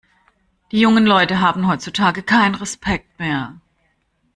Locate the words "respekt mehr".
2.55-3.59